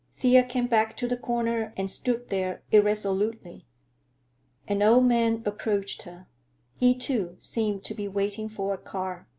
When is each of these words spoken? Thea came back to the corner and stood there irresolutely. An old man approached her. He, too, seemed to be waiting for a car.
Thea 0.17 0.43
came 0.43 0.65
back 0.65 0.97
to 0.97 1.07
the 1.07 1.15
corner 1.15 1.75
and 1.77 1.91
stood 1.91 2.29
there 2.29 2.63
irresolutely. 2.71 3.67
An 4.67 4.81
old 4.81 5.05
man 5.05 5.43
approached 5.45 6.01
her. 6.09 6.25
He, 6.75 6.95
too, 6.97 7.35
seemed 7.37 7.83
to 7.83 7.93
be 7.93 8.07
waiting 8.07 8.49
for 8.49 8.73
a 8.73 8.79
car. 8.79 9.27